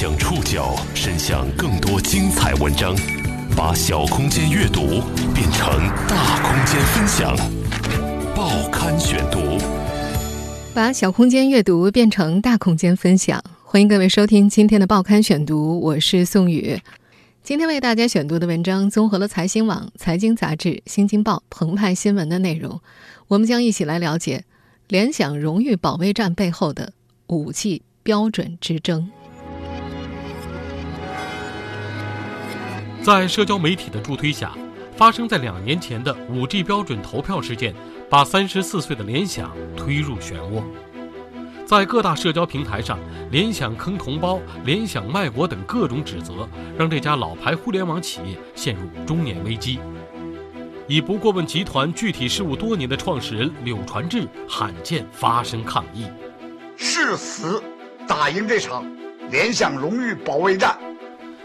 [0.00, 2.96] 将触角伸向更多精彩文章，
[3.54, 5.02] 把小空间阅读
[5.34, 5.68] 变成
[6.08, 7.36] 大空间分享。
[8.34, 9.58] 报刊选读，
[10.72, 13.44] 把小空间阅读变成大空间分享。
[13.62, 16.80] 欢迎各位收听今天的报刊选读，我是宋宇。
[17.42, 22.80] 今天为大家选读的文章综合了财新网、财经杂志、新京报、澎湃新闻的内容，
[23.28, 24.44] 我们将一起来了解
[24.88, 26.94] 联想荣誉保卫战背后的
[27.26, 29.10] 五 G 标准之争。
[33.02, 34.52] 在社交媒体的助推下，
[34.94, 37.74] 发生在两年前的五 G 标准投票事件，
[38.10, 40.62] 把三十四岁的联想推入漩涡。
[41.64, 42.98] 在各大社交平台上，
[43.30, 46.46] 联想坑同胞、联想卖国等各种指责，
[46.76, 49.78] 让这家老牌互联网企业陷入中年危机。
[50.86, 56.04] 已不过问集团具体事务多年的创始人柳传志罕见发声抗议：
[56.76, 57.62] 誓死
[58.06, 58.84] 打赢这场
[59.30, 60.76] 联想荣誉保卫战。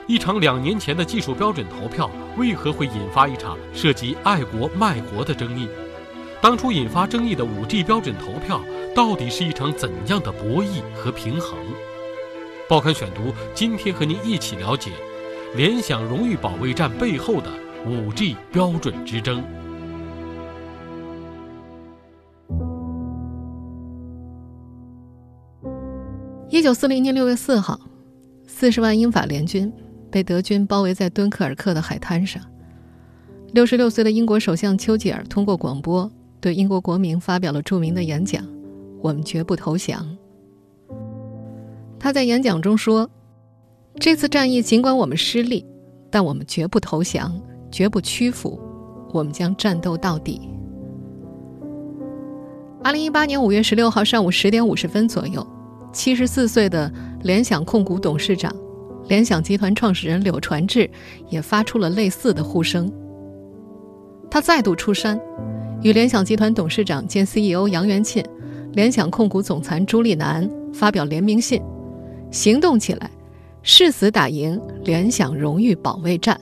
[0.07, 5.67] 一场两年前的技术标准投票，为何会引发一场涉及爱国卖国的争议？
[6.39, 8.61] 当初引发争议的五 G 标准投票，
[8.93, 11.57] 到底是一场怎样的博弈和平衡？
[12.69, 14.91] 报刊选读今天和您一起了解
[15.55, 17.49] 联想荣誉保卫战背后的
[17.87, 19.43] 五 G 标准之争。
[26.51, 27.79] 一九四零年六月四号，
[28.45, 29.73] 四十万英法联军。
[30.15, 32.41] 被德军包围在敦刻尔克的海滩上，
[33.51, 38.41] 六十六岁的英国首相丘吉尔通过广播对英国国民发表了著名的演讲
[39.03, 40.17] ：“我们绝不投降。”
[41.99, 43.09] 他在演讲中说
[43.99, 45.65] ：“这次战役尽管我们失利，
[46.09, 47.37] 但我们绝不投降，
[47.69, 48.57] 绝不屈服，
[49.11, 50.39] 我们将战斗到底。”
[52.81, 55.45] 二零一八年五月十六号上午十点五十分左右，
[55.91, 56.89] 七十四岁的
[57.23, 58.55] 联想控股董事长。
[59.07, 60.89] 联想集团创始人柳传志
[61.29, 62.91] 也发出了类似的呼声。
[64.29, 65.19] 他再度出山，
[65.81, 68.23] 与联想集团董事长兼 CEO 杨元庆、
[68.73, 71.61] 联想控股总裁朱立南发表联名信，
[72.31, 73.09] 行动起来，
[73.61, 76.39] 誓死打赢联想荣誉保卫战。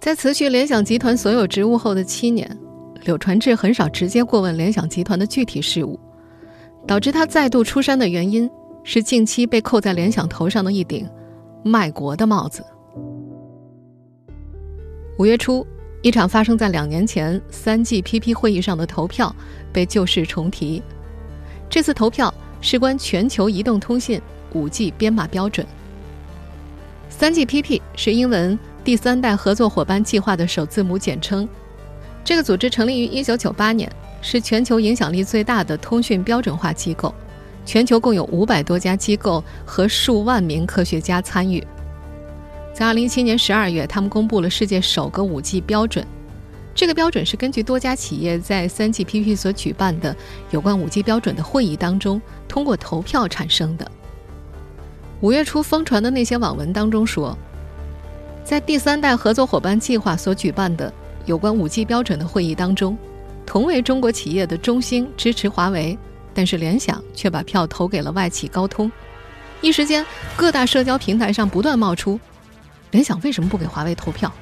[0.00, 2.48] 在辞去联想集团所有职务后的七年，
[3.04, 5.98] 柳传志很少直接过问联想集团的具体事务，
[6.86, 8.48] 导致他再度出山的原因。
[8.90, 11.06] 是近期被扣在联想头上的一顶
[11.62, 12.64] 卖国的帽子。
[15.18, 15.66] 五月初，
[16.00, 19.36] 一场发生在两年前三 GPP 会议上的投票
[19.74, 20.82] 被旧事重提。
[21.68, 22.32] 这次投票
[22.62, 24.18] 事关全球移动通信
[24.54, 25.66] 五 G 编码标准。
[27.10, 31.46] 三 GPP 是英文第三代合作伙伴计划的首字母简称。
[32.24, 37.12] 这个组织成立于一九九八年，是全球影响力最大的通讯标准化机构。
[37.68, 41.62] 全球共有五百多家机构和数万名科学家参与。
[42.72, 46.02] 在二零一七年十二月，他们公布了世界首个五 G 标准。
[46.74, 50.16] 这个标准是根据多家企业在三 GPP 所举办的
[50.50, 52.18] 有关五 G 标准的会议当中
[52.48, 53.86] 通过投票产生的。
[55.20, 57.36] 五月初疯传的那些网文当中说，
[58.44, 60.90] 在第三代合作伙伴计划所举办的
[61.26, 62.96] 有关五 G 标准的会议当中，
[63.44, 65.98] 同为中国企业的中兴支持华为。
[66.38, 68.92] 但是联想却把票投给了外企高通，
[69.60, 70.06] 一时间
[70.36, 72.20] 各大社交平台上不断冒出：
[72.92, 74.32] 联想为什么不给华为投票？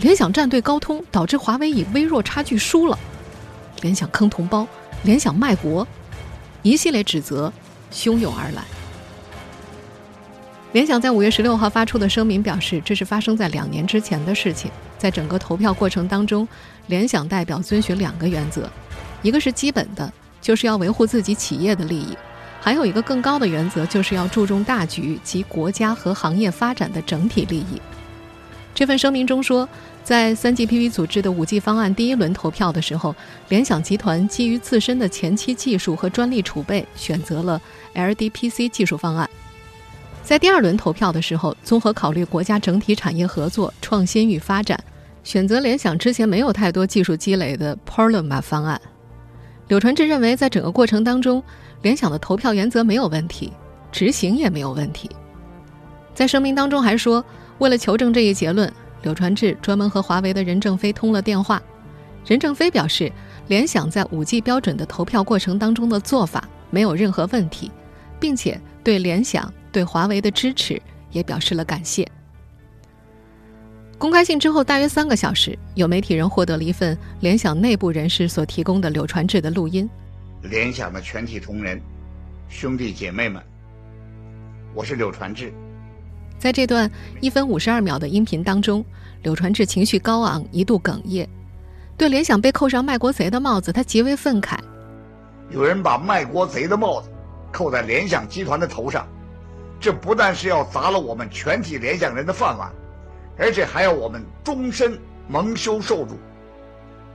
[0.00, 2.98] 联想站队高通，导致华为以微弱差距输了。
[3.80, 4.68] 联想坑同胞，
[5.04, 5.88] 联想卖国，
[6.60, 7.50] 一系列指责
[7.90, 8.62] 汹涌而来。
[10.72, 14.70] 联想在五月十六号发出的声明表示，这是发生在两年之前的事情。
[14.98, 16.46] 在整个投票过程当中，
[16.88, 18.70] 联想代表遵循两个原则，
[19.22, 20.12] 一个是基本的。
[20.48, 22.16] 就是要维护自己企业的利益，
[22.58, 27.78] 还有一个更高的原则，就是要注重大局及国家和行业发展的整体利益。
[28.74, 29.68] 这份声明中说，
[30.02, 33.14] 在三 GPP 组织的五 G 方案第一轮投票的时候，
[33.50, 37.60] 联想集团基于自身的前期技术和专利储备，选择了
[37.94, 39.28] LDPC 技术方案。
[40.22, 44.82] 在第二轮投票的时候，综合考虑国家整体产业合作、创新与发展，
[45.22, 48.80] 选择联想之前没有太多技术积累的 Polymer 方案。
[49.68, 51.42] 柳传志认为，在整个过程当中，
[51.82, 53.52] 联想的投票原则没有问题，
[53.92, 55.10] 执行也没有问题。
[56.14, 57.24] 在声明当中还说，
[57.58, 58.72] 为了求证这一结论，
[59.02, 61.62] 柳传志专门和华为的任正非通了电话。
[62.26, 63.12] 任正非表示，
[63.46, 67.70] 联想在五 G 标准的投票过程当中的做法没有任何问题，
[68.18, 70.80] 并且对联想对华为的支持
[71.12, 72.06] 也表示了感谢。
[73.98, 79.90] 公开信之后大约三个小时，有媒体人获得了一份联想内部人士所提供的柳传志的录音。
[80.40, 81.80] 联想的全体同仁、
[82.48, 83.42] 兄弟姐妹们，
[84.72, 85.52] 我是柳传志。
[86.38, 86.88] 在这段
[87.20, 88.84] 一分五十二秒的音频当中，
[89.24, 91.26] 柳传志情绪高昂，一度哽咽，
[91.96, 94.56] 对联想被扣上卖国贼的帽子，他极为愤慨。
[95.50, 97.08] 有人把卖国贼的帽子
[97.50, 99.04] 扣在联想集团的头上，
[99.80, 102.70] 这不但是要砸了我们全体联想人的饭碗，
[103.38, 104.98] 而且还要我们终身
[105.28, 106.18] 蒙羞受辱。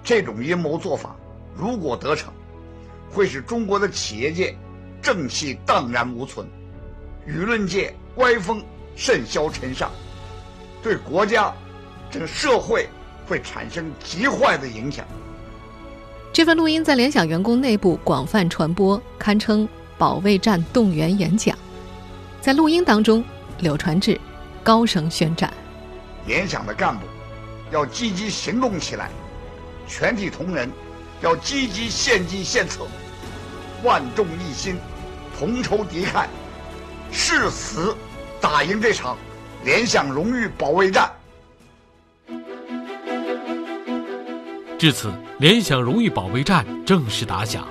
[0.04, 1.16] 这种阴谋做法，
[1.56, 2.34] 如果得逞，
[3.12, 4.56] 会使中国的企业界
[5.02, 6.48] 正气荡然无存，
[7.28, 8.64] 舆论界歪风
[8.96, 9.92] 甚嚣尘上，
[10.82, 11.54] 对国家、
[12.10, 12.88] 这个社会
[13.28, 15.06] 会产生极坏的影响。
[16.32, 19.68] 这份录音在联想员工内部广泛传播，堪称
[19.98, 21.58] 保卫战动员演讲。
[22.42, 23.24] 在录音当中，
[23.60, 24.20] 柳传志
[24.64, 25.54] 高声宣战：
[26.26, 27.06] 联想的干部
[27.72, 29.10] 要积极行动起来。
[29.88, 30.70] 全体同仁
[31.22, 32.88] 要积极献计献策，
[33.84, 34.78] 万众一心，
[35.38, 36.26] 同仇敌忾，
[37.12, 37.96] 誓死
[38.40, 39.18] 打赢这场
[39.66, 41.12] 联想荣誉保卫战。
[44.80, 47.68] 至此，联想荣誉保卫战正式打响。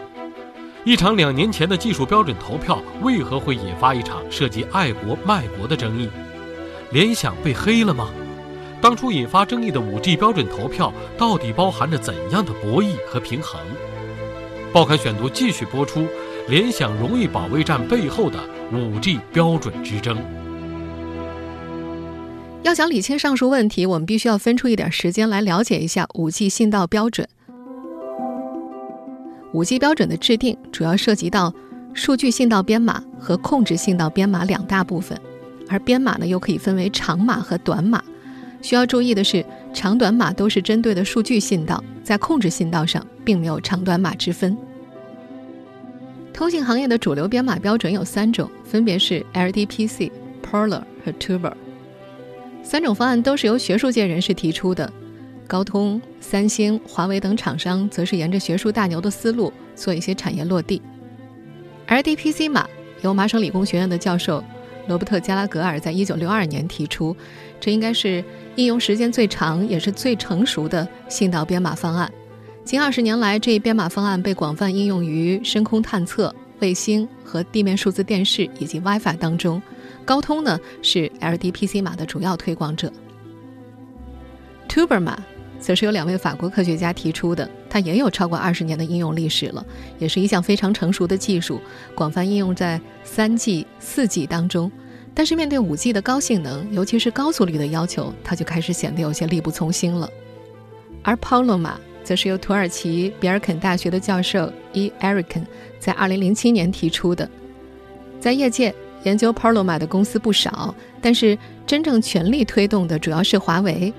[0.84, 6.10] 一场两年前的技术标准投票，为何会引发一场涉及爱国卖国的争议？
[6.90, 8.10] 联想被黑了吗？
[8.82, 13.61] 当初引发争议的 5G 标准投票，到底包含着怎样的博弈和平衡？
[14.73, 16.05] 报刊选读继续播出：
[16.49, 18.40] 联想荣誉保卫战背后的
[18.73, 20.19] 5G 标准之争。
[22.64, 27.29] 要想理清上述问题，我们必须要分出一点时间来了解一下 5G 信道标准。
[29.55, 31.55] 5G 标准的制定主要涉及到
[31.94, 35.17] 数据信道编码和控制信道编码两大部分，
[35.69, 38.02] 而编码呢又可以分为长码和短码。
[38.62, 39.44] 需要注意的是，
[39.74, 44.56] 长短码都是针对的数据信道，在控制信道上并没有长短码之分。
[46.32, 50.10] 通信行业的主流编码标准有三种，分别是 LDPC、
[50.42, 51.52] Perler 和 Tuber。
[52.62, 54.90] 三种方案都是由学术界人士提出的，
[55.46, 60.80] 高通、三星、华为等厂商则是沿着学术大牛的思路做一些产业落地。
[61.88, 62.66] LDPC 码
[63.02, 64.42] 由麻省理工学院的教授
[64.86, 67.14] 罗伯特·加拉格尔在一九六二年提出，
[67.62, 68.22] 这应该是。
[68.56, 72.12] 应用时间最长也是最成熟的信道编码方案。
[72.66, 79.62] 近二十年来，这一编码方案被广泛应用于深空探测、卫星和地面数字电视以及 WiFi 当中。
[80.04, 82.92] 高通呢是 LDPC 码的主要推广者。
[84.68, 85.18] Tuber 码
[85.58, 89.64] 则是由两位法国科学家提出的，它也有超过二十年的应用历史了，
[89.98, 91.58] 也是一项非常成熟的技术，
[91.94, 94.70] 广泛应用在 3G、4G 当中。
[95.14, 100.08] 但是面对 5G 的高性能，尤其是高速率的要求，它就开始显得有些力不从心了。
[101.02, 104.90] 而 Polo 码则是由土耳其比尔肯大学的教授 E.
[105.00, 105.44] Eriken
[105.78, 107.28] 在2007年提出的。
[108.20, 111.36] 在业界研究 Polo 码的公司不少，但是
[111.66, 113.92] 真正全力推动的主要是华为。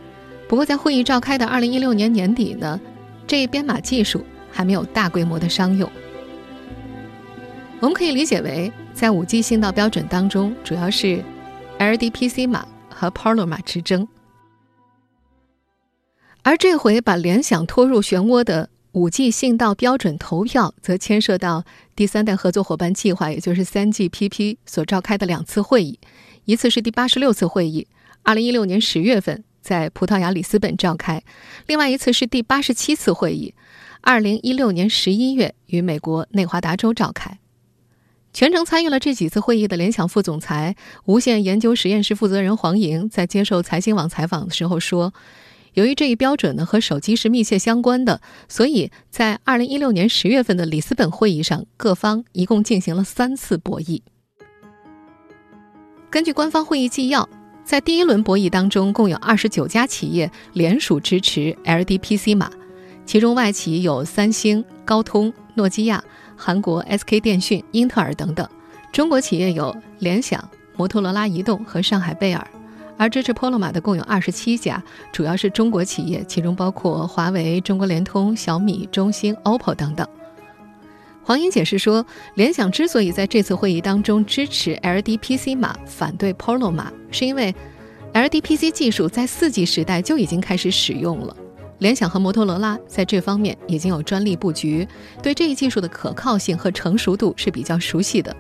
[0.48, 2.80] 不过在会议召开的2016年年底呢，
[3.28, 5.90] 这一编码技术还没有大规模的商用。
[7.80, 8.72] 我们可以理解为。
[8.94, 11.24] 在 5G 信道标准当中，主要是
[11.80, 14.08] LDPC 码和 Parlo 码之争。
[16.44, 26.00] 而这回把联想拖入漩涡的 5G 信道标准投票，则牵涉到第三代合作伙伴计划，也就是 3GPP 所召开的两次会议。
[26.46, 27.88] 一次是第八十六次会议
[28.26, 31.22] ，2016年十月份在葡萄牙里斯本召开；
[31.66, 33.54] 另外一次是第八十七次会议
[34.04, 37.40] ，2016年十一月于美国内华达州召开。
[38.34, 40.76] 全程参与了这几次会议的联想副总裁、
[41.06, 45.14] 无线研究实验室负责人黄莹在接受财新网采访的时候说
[45.76, 54.02] ：“由于这一标准呢和手机是密切相关的，所以在二零一六年十月份的里斯本会议上，各方一共进行了三次博弈。
[56.10, 57.30] 根据官方会议纪要，
[57.64, 62.50] 在第一轮博弈当中，共有二十九家企业联署支持 LDPC 码，
[63.06, 66.04] 其中外企有三星、高通、诺基亚。”
[66.36, 68.48] 韩国 SK 电讯、英特尔等等，
[68.92, 72.48] 中国企业有联想、摩托罗拉移动和上海贝尔，
[72.98, 80.08] 而支持 Polo 码的共有二十七家，主要是中国企业，其中包括华为、中国联通、小米、中兴、OPPO 等等。
[81.24, 87.56] 黄英解释说，联想之所以在这次会议当中支持 LDPC 码，反对 Polo 码，是因为
[88.14, 91.36] LDPC 技术在 4G 时代就已经开始使用了。
[91.80, 94.88] 联想和摩托罗拉在这方面已经有专利布局，
[95.22, 98.36] 对这一技术的可靠性和成熟度是比较熟悉的。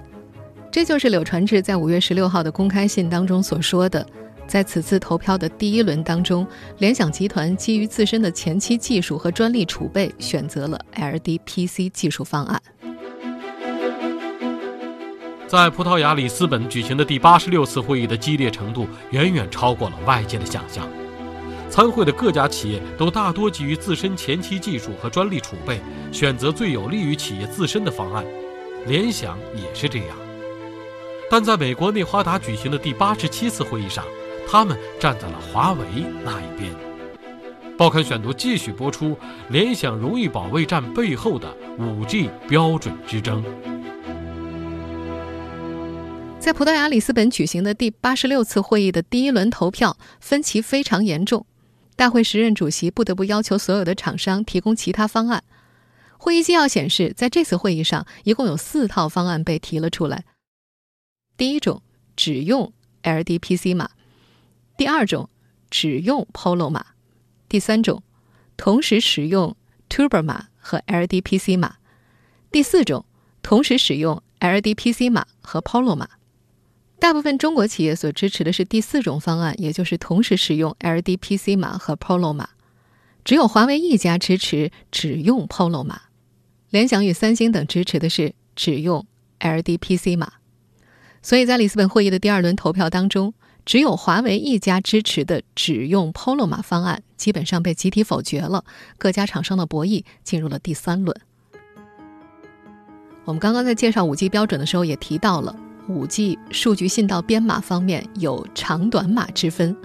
[0.71, 4.05] 这就是柳传志在五月十六号的公开信当中所说的：
[4.47, 6.47] 在此次投票的第一轮当中，
[6.79, 12.61] 联想集团基于自身的前期技术和专利储备，选择了 LDPC 技术方案。
[15.47, 20.87] 在葡萄牙里斯本举行的第八十六次会议的激烈程度远远超过了外界的想象。
[21.73, 28.23] 参会的各家企业都大多基于自身前期技术和专利储备，选择最有利于企业自身的方案。
[28.85, 30.09] 联想也是这样。
[31.31, 34.05] 但在美国内华达举行的第八十七次会议上，
[34.47, 35.83] 他们站在了华为
[36.23, 36.71] 那一边。
[37.75, 39.17] 报刊选读继续播出：
[39.49, 43.43] 联想荣誉保卫战背后的五 G 标准之争。
[46.37, 51.47] 在葡萄牙里斯本举行的第八十六次会议的第一轮投票分歧非常严重，
[51.95, 55.43] 大会时任主席不得不要求所有的厂商提供其他方案。
[56.17, 60.25] 会议纪要显示，在这次会议上，一共有四套方案被提了出来。
[61.35, 61.81] 第一种
[62.15, 62.71] 只用
[63.03, 63.91] LDPC 码，
[64.77, 65.29] 第二种
[65.69, 66.85] 只用 Polo 码，
[67.49, 68.01] 第三种
[68.55, 69.55] 同时使用
[69.89, 71.75] Turbo 码和 LDPC 码，
[72.51, 73.05] 第四种
[73.41, 76.07] 同时使用 LDPC 码和 Polo 码。
[77.03, 82.47] 大部分中国企业所支持的是第四种方案，也就是同时使用 LDPC 码和 Polo 码。
[83.25, 86.03] 只有华为一家支持只用 Polo 码，
[86.69, 89.05] 联想与三星等支持的是只用
[89.41, 90.31] LDPC 码。
[91.21, 93.33] 所以在里斯本会议的第二轮投票当中，
[93.65, 98.63] 只有华为一家支持的只用 Polo 码方案基本上被集体否决了。
[98.97, 101.13] 各家厂商的博弈进入了第三轮。
[103.25, 105.53] 我们刚刚在介绍五 G 标准的时候也提到了，
[105.87, 109.75] 五 G 数据信道编码方面有长短码之分。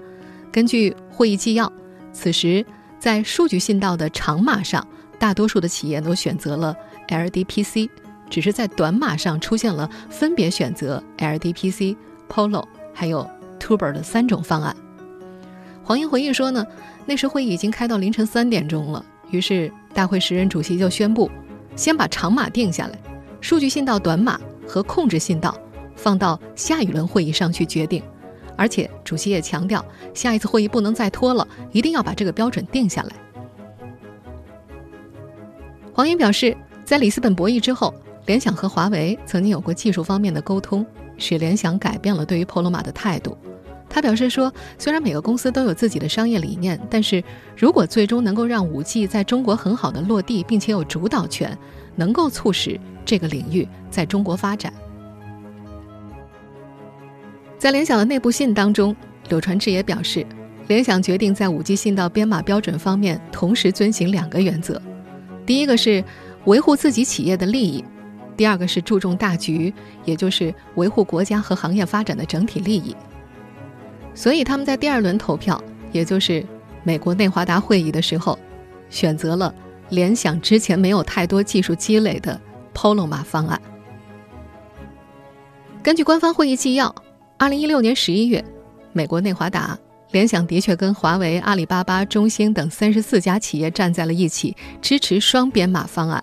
[0.51, 1.71] 根据会议纪要，
[2.11, 2.65] 此时
[2.97, 4.85] 在数据信道的长码上，
[5.17, 6.75] 大多数的企业都选择了
[7.07, 7.89] LDPC。
[8.29, 11.97] 只是在短码上出现了分别选择 LDPC、
[12.31, 12.63] Polo
[12.93, 13.27] 还有
[13.59, 14.75] Tuber 的三种方案。
[15.83, 16.63] 黄英回忆说呢，
[17.07, 21.27] 那时会议已经开到凌晨三点钟了，于是大会时任主席就宣布，
[21.75, 22.99] 先把长码定下来，
[23.41, 25.57] 数据信道短码和控制信道
[25.99, 28.01] 放到下一轮会议上去决定。
[28.55, 33.11] 而且主席也强调，下一次会议不能再拖了，一定要把这个标准定下来。
[35.93, 37.93] 黄英表示，在里斯本博弈之后。
[38.25, 40.85] 联想和华为曾经有过技术方面的沟通，
[41.17, 43.35] 使联想改变了对于 Polo 码的态度。
[43.89, 47.23] 他表示说，虽然每个公司都有自己的商业理念，但是
[47.57, 51.57] 如果最终能够让 5G 在中国很好的落地，并且有主导权，
[51.95, 54.71] 能够促使这个领域在中国发展。
[57.59, 58.95] 在联想的内部信当中，
[59.27, 60.25] 柳传志也表示，
[60.69, 64.81] 联想决定在 5G 信道编码标准方面同时遵循两个原则：
[65.45, 66.01] 第一个是
[66.45, 67.83] 维护自己企业的利益。
[68.37, 69.73] 第二个是注重大局，
[70.05, 72.95] 也就是维护国家和行业发展的整体利益。
[74.15, 75.61] 所以他们在第二轮投票，
[75.91, 76.41] 也就是
[76.83, 78.39] 美国内华达会议的时候，
[78.89, 79.53] 选择了
[79.89, 82.39] 联想之前没有太多技术积累的
[82.73, 83.61] Polo 码方案。
[85.83, 86.95] 根据官方会议纪要，
[87.39, 88.43] 二零一六年十一月，
[88.91, 89.79] 美国内华达、
[90.11, 96.21] 联想的确跟华为、阿里巴巴、中兴等三十四家企业站在了一起，支持双编码方案。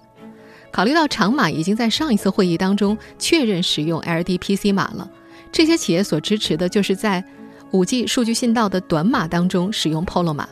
[0.70, 5.10] 考虑到长码已经在上一次会议当中确认使用 LDPC 码了，
[5.50, 7.24] 这些企业所支持的就是在
[7.70, 10.46] 5G 数据信道的短码当中使用 Polo 码。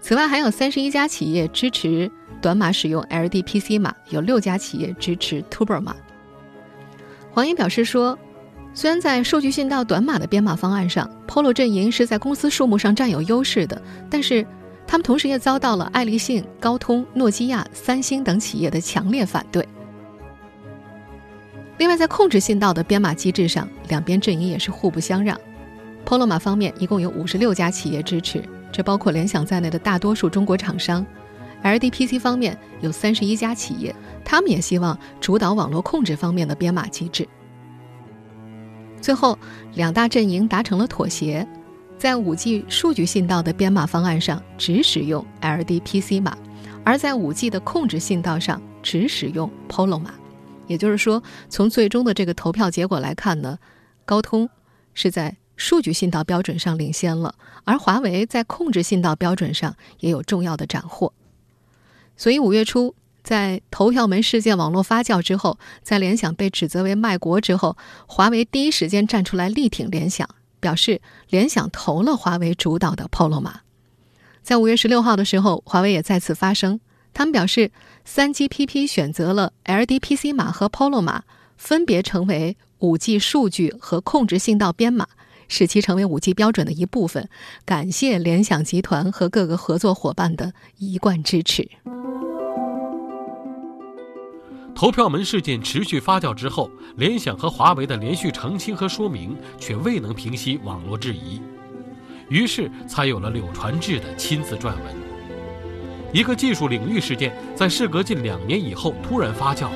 [0.00, 2.10] 此外，还有三十一家企业支持
[2.40, 5.94] 短码使用 LDPC 码，有六家企业支持 Tuber 码。
[7.30, 8.18] 黄英表示说，
[8.74, 14.46] 虽然在数据信道短码的编码方案上，Polo 阵营是在公司数目上占有优势的，但是。
[14.86, 19.66] 他们同时也遭到了爱立信、高通、诺基亚、三星等企业的强烈反对。
[21.78, 25.40] 另外，在控制信道的编码机制上，两边阵营也是互不相让。
[26.04, 31.04] Polo 码方面一共有五十六家企业支持，这包括联想在内的大多数中国厂商
[31.62, 37.26] ；LDPC 方面有三十一家企业，他们也希望主导网络控制方面的编码机制。
[39.04, 39.38] 最后，
[39.74, 41.46] 两大阵营达成了妥协。
[41.98, 46.32] 在 5G 数据信道的编码方案上，只使用 LDPC 码；
[46.82, 50.14] 而在 5G 的控制信道上，只使用 Polo 码。
[50.66, 53.58] 也就是说，从最终的这个投票结果来看呢，
[54.06, 54.48] 高通
[54.94, 57.34] 是在数据信道标准上领先了，
[57.64, 61.12] 而华为在控制信道标准上也有重要的斩获。
[62.16, 67.76] 所以五月初，在投票门事件网络发酵之后，在联想被指责为卖国之后，
[68.06, 70.28] 华为第一时间站出来力挺联想。
[70.60, 73.60] 表示联想投了华为主导的 Polo 码，
[74.42, 76.80] 在五月十六号的时候，华为也再次发声，
[77.12, 77.70] 他们表示，
[78.06, 81.24] 三 GPP 选择了 LDPC 码和 Polo 码，
[81.58, 85.06] 分别成为五 G 数据和控制信道编码，
[85.48, 87.28] 使其成为五 G 标准的一部分。
[87.66, 91.68] 感谢联想集团和各个合作伙伴的一贯支持。
[94.74, 101.40] 投票门事件持续发酵之后，联想和华为的连续澄清和说明却未能平息网络质疑，
[102.28, 104.94] 于是才有了柳传志的亲自撰文。
[106.12, 109.68] 一个技术领域事件在事隔近两年以后突然发酵，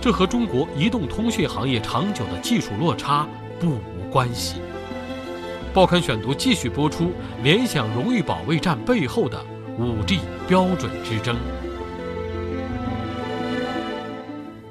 [0.00, 3.28] 这和中国移动通讯行业长久的技术落差
[3.60, 4.62] 不无关系。
[5.74, 7.12] 报刊选读继续播出
[7.42, 9.44] 联想荣誉保卫战背后的
[9.78, 11.36] 五 G 标准之争。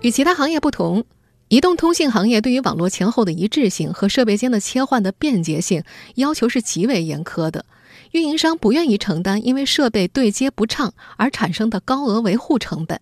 [0.01, 1.03] 与其他行业不同，
[1.47, 5.83] 移动通信行业对于网络前后的一致性和设备间的切换的便捷性
[6.15, 7.65] 要求是极为严苛的。
[8.11, 12.99] 运营商不愿意承担因为设备对接不畅而产生的高额维护成本。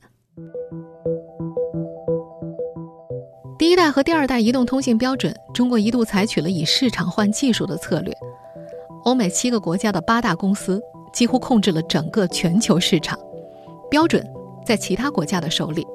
[3.59, 8.13] 第一代和第二代移动通信标准，中国一度采取了以市场换技术的策略。
[9.03, 10.81] 欧美七个国家的八大公司
[11.13, 13.19] 几乎控制了整个全球市场，
[13.89, 14.25] 标准
[14.65, 15.85] 在其他国家的手里。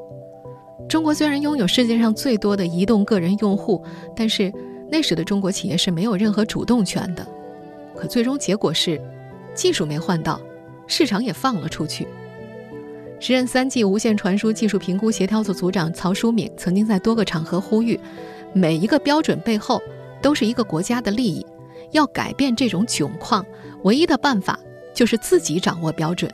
[0.90, 3.80] 中国虽然拥有世界上最多的移动个人用户，
[4.16, 4.52] 但是
[4.90, 7.24] 那时的中国企业是没有任何主动权的。
[7.94, 9.00] 可最终结果是，
[9.54, 10.40] 技术没换到，
[10.88, 12.08] 市场也放了出去。
[13.20, 18.00] 时任三 G 无线传输技术评估协调组组长曹淑敏曾经在多个场合呼吁，
[18.52, 19.80] 每一个标准背后
[20.20, 21.46] 都是一个国家的利益，
[21.92, 23.46] 要改变这种窘况，
[23.84, 24.58] 唯一的办法
[24.92, 26.28] 就是自己掌握标准。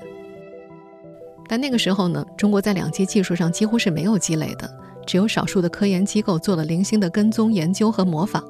[1.48, 4.68] 但那个时候呢，中国在两 G 技术上几乎是没有积累的，
[5.06, 8.42] 只有少数的科研机构做了零星的跟踪研究和模仿。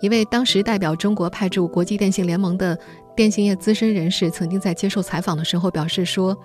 [0.00, 2.78] 一位当时代表中国派驻国际电信联盟的
[3.16, 6.36] 电信业资深人士曾经在接受采访的时候表示说：“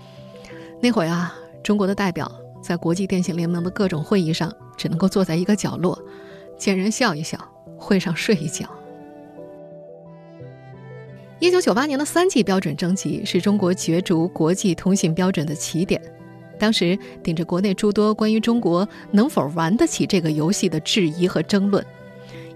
[0.79, 2.31] 那会啊，中国的代表
[2.63, 5.99] 在国际电信联盟的各种会议上只能够坐在一个角落，
[6.57, 7.37] 见人笑一笑，
[7.77, 8.65] 会上睡一觉。”
[11.39, 16.01] 一九九八年的三 G 标准征集是中国角逐国际通信标准的起点。
[16.60, 21.84] 当时顶着国内诸多关于中国能否玩得起这个游戏的质疑和争论。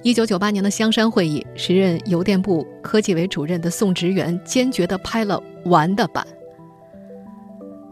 [0.01, 6.27] 一九九八年的香山会议，时任邮电部科技委主任的宋职员坚决地拍了玩的板。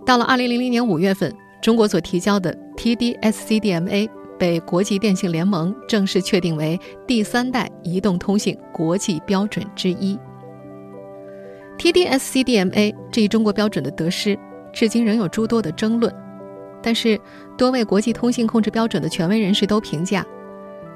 [0.05, 10.19] 到了二零零零年五月份，中国所提交的 TD-SCDMA 被国际电信联盟正式确定为第三代移动通信国际标准之一。
[11.81, 14.37] TD-SCDMA 这一中国标准的得失，
[14.71, 16.13] 至今仍有诸多的争论。
[16.79, 17.19] 但是，
[17.57, 20.23] 多位国际通信控制标准的权威人士都评价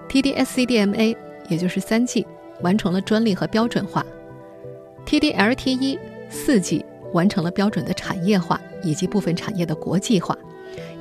[0.10, 1.17] ，TD-SCDMA
[1.50, 2.24] 也就是三 G
[2.62, 4.06] 完成了专利和标准化
[5.08, 5.98] ，TD-LTE
[6.30, 10.38] 四 G 完成了标准的产业化以及部分产业的国际化。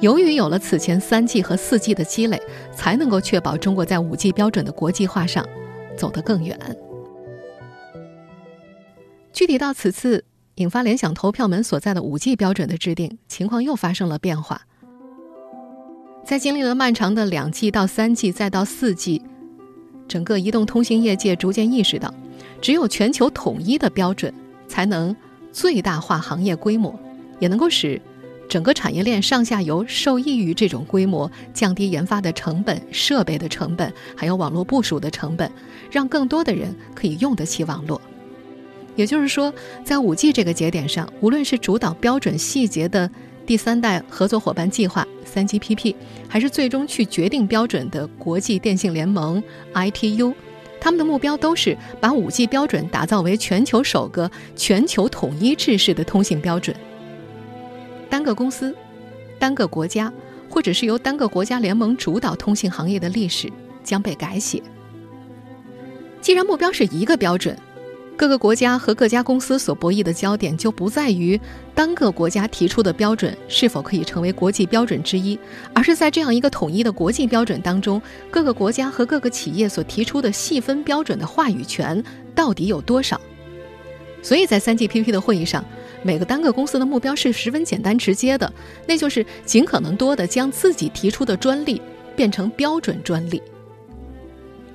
[0.01, 2.41] 由于有了此前三 G 和四 G 的积累，
[2.73, 5.47] 才能够确保中国在五 G 标准的国际化上
[5.95, 6.59] 走得更远。
[9.35, 14.63] 具体到此次引发联想投票门所在的五 G 标准的制定，情况又发生了变化。
[16.25, 19.21] 在经历了漫长的两 G 到三 G 再到四 G，
[20.07, 22.15] 整个移动通信业界逐渐意识到，
[22.63, 24.33] 只有全球统一的标准，
[24.69, 25.15] 才能
[25.51, 26.97] 最大化行业规模，
[27.41, 28.01] 也能够使
[28.49, 35.51] 整个产业链上下游受益于这种规模，降低研发的成本、设备的成本，还有网络部署的成本，
[35.91, 38.01] 让更多的人可以用得起网络。
[38.97, 39.53] 也就是说，
[39.85, 43.11] 在五 G 这个节点上，无论是主导标准细节的
[43.45, 45.95] 第三代合作伙伴计划三 GPP，
[46.29, 50.33] 还是最终去决定标准的国际电信联盟 ITU，
[50.81, 56.75] 他们的目标都是把五 G 标准打造为全球首个全球统一制式的通信标准。
[58.09, 58.73] 单个公司、
[59.41, 60.13] 单个国家，
[60.49, 63.53] 或者是由单个国家联盟主导通信行业的历史
[63.83, 64.63] 将被改写。
[66.21, 67.59] 既然目标是一个标准。
[68.17, 71.39] 各个国家和各家公司所博弈的焦点就不在于
[71.75, 75.39] 单个国家提出的标准是否可以成为国际标准之一，
[75.73, 78.01] 而是在这样一个统一的国际标准当中，
[78.31, 82.03] 各个国家和各个企业所提出的细分标准的话语权
[82.35, 83.21] 到底有多少。
[84.23, 85.65] 所以在三 GPP 的会议上，
[86.03, 88.51] 每个单个公司的目标是十分简单直接的，
[88.87, 91.83] 那就是尽可能多的将自己提出的专利
[92.15, 93.43] 变成标准专利。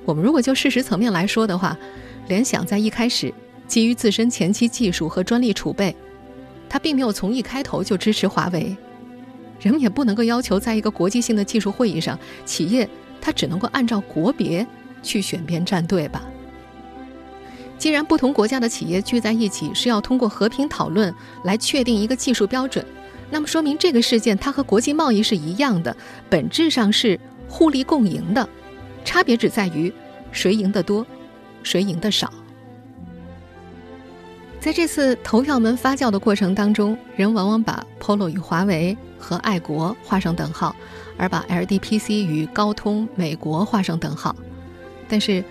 [0.04, 1.76] 我们如果就事实层面来说的话，
[2.30, 3.34] 联想在一开始，
[3.66, 5.94] 基于自身前期技术和专利储备，
[6.68, 8.76] 它并没有从一开头就支持华为。
[9.58, 12.88] 人们也不能够要求，在一个国际性的技术会议上，企业
[13.20, 14.64] 它只能够按照国别
[15.02, 16.22] 去选边站队吧。
[17.76, 21.12] 既然不同国家的企业聚在一起是要通过和平讨论
[21.42, 22.86] 来确定一个技术标准，
[23.28, 25.96] 那么说明这个事件它和国际贸易是一样的，
[26.28, 28.48] 本质上是互利共赢的，
[29.04, 29.92] 差别只在于
[30.30, 31.04] 谁赢得多。
[31.62, 32.32] 谁赢的少？
[34.60, 40.76] 在这次投票门发酵的过程当中，人往往把 Polo 与华为和爱国画上等号，
[41.16, 44.36] 而把 LDPC 与高通、美国画上等号。
[45.08, 45.42] 但是，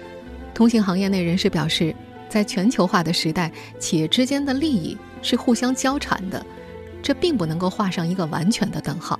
[0.53, 1.95] 通信行业内人士表示，
[2.29, 6.45] 在全球化的时代，企业之间的利益是互相交缠的，
[7.01, 9.19] 这并不能够画上一个完全的等号。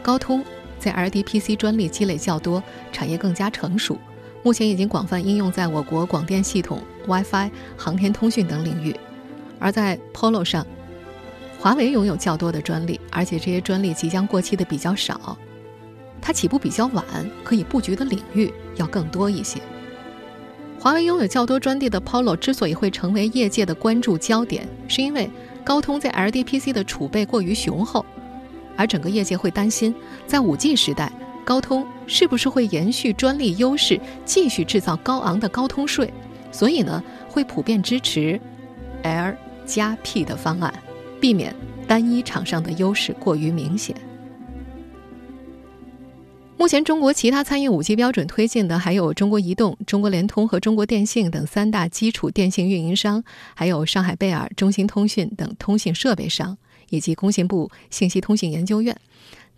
[0.00, 0.44] 高通
[0.78, 3.98] 在 LDPC 专利积累较多，产业更加成熟。
[4.42, 8.94] 目前已经广泛应用在我国广电系统、WiFi、航天通讯等领域，
[9.58, 10.66] 而在 Polo 上，
[11.60, 15.38] 华为拥有较多的专利，而且这些专利即将过期的比较少，
[16.20, 17.04] 它起步比较晚，
[17.44, 19.60] 可以布局的领域要更多一些。
[20.80, 25.30] 华为拥有较多专利的 Polo 之所以会成为业界的关注焦点，是因为
[25.62, 28.04] 高通在 LDPC 的储备过于雄厚，
[28.76, 29.94] 而整个业界会担心
[30.26, 31.12] 在 5G 时代。
[31.44, 36.12] 高通是不是会延续专利优势，继续制造高昂的高通税？
[36.50, 38.40] 所以呢，会普遍支持
[39.02, 40.72] L 加 P 的方案，
[41.20, 41.54] 避免
[41.86, 43.96] 单一厂商的优势过于明显。
[46.58, 53.24] 目前，中国其他参与五 G 标准推进的还有中国移动、中国联通和中国电信等三大基础电信运营商，
[53.54, 56.56] 还有上海贝尔、中兴通讯等通信设备商，
[56.90, 58.96] 以及工信部信息通信研究院。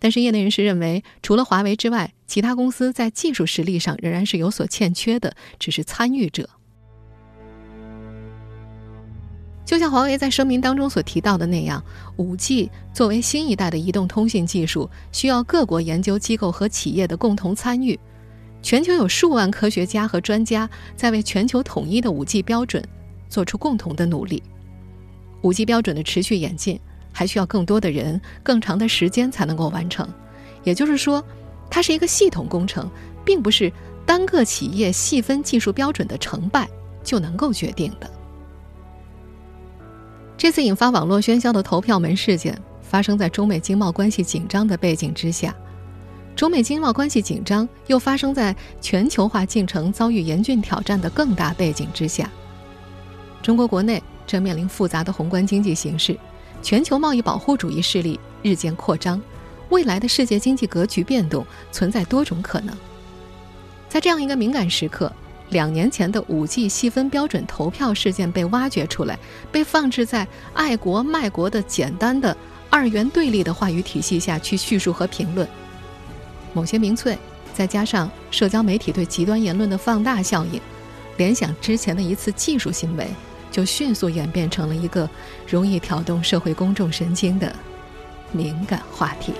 [0.05, 6.47] 但是，业内人士认为，除了华为之外，其他公司在技术实力上仍然是有所欠缺的，只是参与者。
[9.65, 11.83] 就像华为在声明当中所提到的那样
[12.17, 17.99] ，5G 作为新一代的移动通信技术，需要各国研究机构和企业的共同参与。
[18.61, 22.87] 全球有数万科学家和专家在为全球统一的 5G 标准
[23.27, 24.43] 做出共同的努力。
[25.41, 26.79] 5G 标准的持续演进。
[27.17, 30.05] 还需要更多的人、更长的时间才能够完成，
[30.65, 31.23] 也就是说，
[31.69, 32.91] 它是一个系统工程，
[33.23, 33.71] 并不是
[34.05, 36.67] 单个企业细分技术标准的成败
[37.05, 38.11] 就能够决定的。
[40.35, 45.55] 这次引发网络喧嚣的投票门事件，发生在中美经贸关系紧张的背景之下，
[46.35, 52.29] 中美经贸关系紧张又发生在全球化进程遭遇严峻挑战的更大背景之下，
[53.41, 56.19] 中国国内正面临复杂的宏观经济形势。
[56.65, 59.21] 全球贸易保护主义势力日渐扩张，
[59.69, 62.75] 未来的世界经济格局变动存在多种可能。
[63.87, 65.13] 在这样一个敏感时刻，
[65.49, 69.19] 两年前的五 G 细分标准投票事件被挖掘出来，
[69.51, 72.35] 被放置在爱国卖国的简单的
[72.71, 75.47] 二元对立的话语体系下去叙述和评论，
[76.51, 77.15] 某些民粹，
[77.53, 80.59] 再加上社交媒体对极端言论的放大效应，
[81.17, 83.07] 联想之前的一次技术行为。
[83.51, 85.09] 就迅速演变成了一个
[85.47, 87.53] 容易挑动社会公众神经的
[88.31, 89.33] 敏感话题。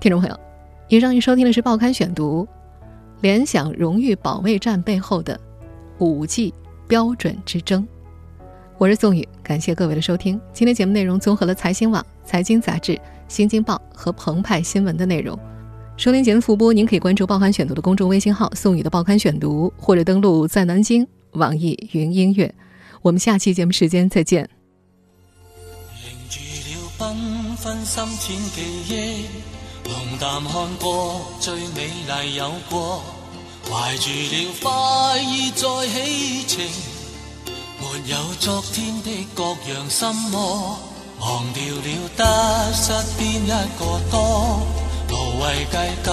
[0.00, 0.40] 听众朋友，
[0.86, 2.46] 以上您收听的是《报刊选读》，
[3.20, 5.38] 联想荣誉保卫战背后的
[5.98, 6.54] 五 G
[6.86, 7.86] 标准之争。
[8.78, 10.40] 我是宋宇，感谢各位的收听。
[10.52, 12.92] 今天节目内容综合了财新网、财经杂志。
[13.28, 15.38] 《新京报》和澎湃新闻的内容，
[15.96, 22.52] 收听节目复播，您可以关注“报刊选读”的公众微信号“宋宇的报刊选读”，或者登录在南京网易云音乐。
[23.02, 24.48] 我们下期节目时间再见。
[26.02, 29.26] 凝住了缤纷深浅记忆，
[29.88, 33.02] 浓淡看过最美丽有过，
[33.70, 36.64] 怀住了快意再起程，
[37.78, 40.78] 没有昨天的各样心魔。
[41.20, 44.60] 忘掉了得失边一个多，
[45.10, 46.08] 无谓计较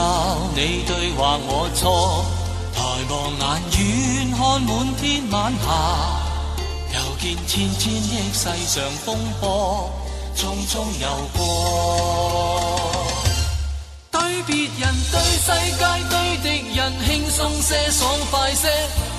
[0.56, 2.26] 你对或我错。
[2.74, 5.65] 抬望眼远看满天晚霞，
[6.94, 9.89] 又见千千亿世上风波，
[10.36, 11.39] 匆匆游过。
[14.12, 18.68] 对别人对世界对敌人轻松些爽快些，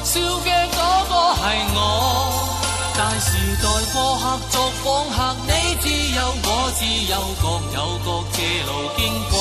[0.05, 1.41] 笑嘅嗰个系
[1.75, 2.66] 我。
[2.97, 6.81] 大时代过客作访客，你自由我自
[7.13, 7.45] 由，各
[7.77, 9.37] 有各借路经过。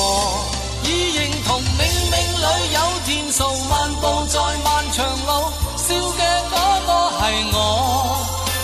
[0.84, 1.80] 已认同冥
[2.12, 6.20] 冥里有天数，漫步在漫长路，笑嘅
[6.52, 7.22] 嗰个系
[7.54, 7.56] 我。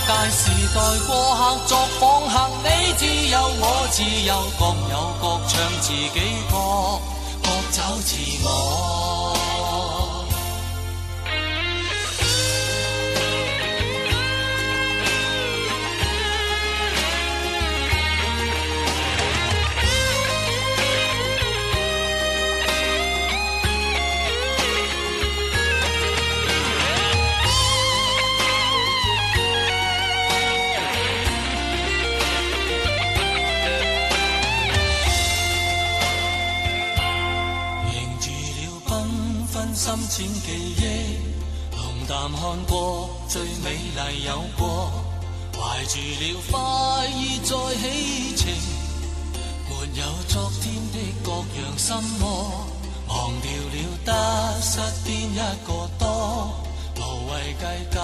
[0.06, 0.42] 大时
[0.74, 0.76] 代
[1.06, 7.00] 过客作访客，你自由我自由，各有各唱自己歌，
[7.42, 8.12] 各走自
[8.44, 9.34] 我。
[42.30, 44.92] 看過最美麗有過，
[45.54, 48.42] 懷住了快意再起程，
[49.68, 52.66] 沒有昨天的各樣心魔，
[53.08, 56.54] 忘掉了得失邊一個多，
[56.96, 57.98] 無謂計較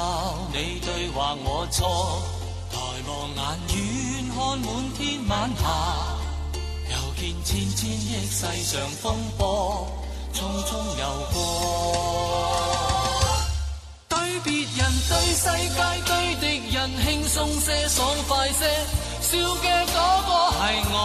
[0.52, 1.78] 你對或我錯，
[2.72, 2.76] 抬
[3.06, 3.76] 望眼遠
[4.34, 5.62] 看滿天晚霞。
[6.90, 9.04] 又見千千億世上風
[9.36, 9.86] 波，
[17.38, 18.66] 鬆些、爽快些，
[19.22, 19.96] 笑嘅嗰
[20.26, 20.58] 个系
[20.90, 20.96] 我。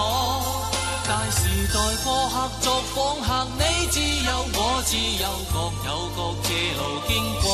[1.06, 7.46] 大时代过客作访客，你自由我自由，各有各借路经过。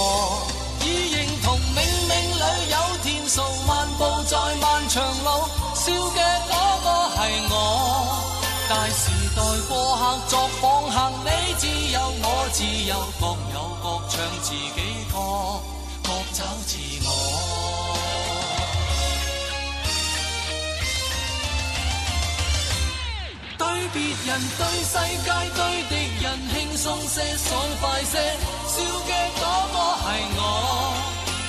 [0.86, 5.28] 已认同冥冥里有天数，漫步在漫长路，
[5.76, 6.88] 笑嘅嗰个
[7.18, 7.20] 系
[7.52, 7.54] 我。
[8.70, 14.80] 大时代过客作访客，你自由我自由，各有各唱自己
[15.12, 15.20] 歌，
[16.02, 16.78] 各找自
[23.80, 28.20] 对别人、对世界、对敌人，轻松些、爽快些，
[28.68, 30.40] 笑嘅嗰個係我。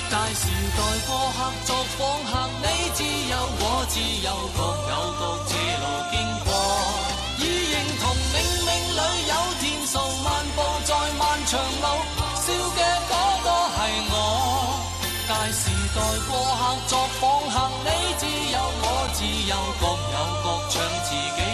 [0.09, 1.99] 大时代过客作访
[2.31, 2.31] 客，
[2.63, 5.51] 你自由我自由，各有各自
[5.83, 6.15] 路经
[6.45, 6.49] 过。
[7.37, 11.85] 已认同冥冥里有天数，漫步在漫长路，
[12.39, 12.79] 笑嘅
[13.11, 13.13] 嗰
[13.43, 14.15] 個係我。
[15.27, 19.83] 大时代过客作访客，你自由我自由，各
[20.15, 21.50] 有各唱自己。